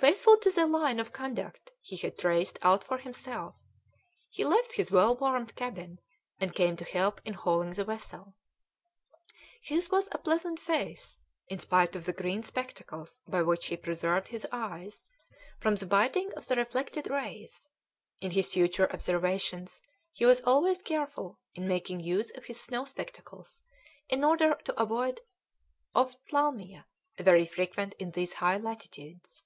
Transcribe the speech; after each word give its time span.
Faithful 0.00 0.36
to 0.36 0.48
the 0.52 0.64
line 0.64 1.00
of 1.00 1.12
conduct 1.12 1.72
he 1.82 1.96
had 1.96 2.16
traced 2.16 2.56
out 2.62 2.84
for 2.84 2.98
himself, 2.98 3.56
he 4.30 4.44
left 4.44 4.74
his 4.74 4.92
well 4.92 5.16
warmed 5.16 5.52
cabin 5.56 5.98
and 6.38 6.54
came 6.54 6.76
to 6.76 6.84
help 6.84 7.20
in 7.24 7.34
hauling 7.34 7.70
the 7.72 7.84
vessel. 7.84 8.32
His 9.60 9.90
was 9.90 10.08
a 10.12 10.18
pleasant 10.18 10.60
face, 10.60 11.18
in 11.48 11.58
spite 11.58 11.96
of 11.96 12.04
the 12.04 12.12
green 12.12 12.44
spectacles 12.44 13.18
by 13.26 13.42
which 13.42 13.66
he 13.66 13.76
preserved 13.76 14.28
his 14.28 14.46
eyes 14.52 15.04
from 15.58 15.74
the 15.74 15.84
biting 15.84 16.32
of 16.34 16.46
the 16.46 16.54
reflected 16.54 17.08
rays; 17.10 17.66
in 18.20 18.30
his 18.30 18.48
future 18.50 18.88
observations 18.92 19.80
he 20.12 20.24
was 20.24 20.40
always 20.42 20.80
careful 20.80 21.40
in 21.56 21.66
making 21.66 21.98
use 21.98 22.30
of 22.36 22.44
his 22.44 22.60
snow 22.60 22.84
spectacles, 22.84 23.62
in 24.08 24.22
order 24.22 24.54
to 24.64 24.80
avoid 24.80 25.20
ophthalmia, 25.96 26.86
very 27.18 27.44
frequent 27.44 27.94
in 27.98 28.12
these 28.12 28.34
high 28.34 28.58
latitudes. 28.58 29.42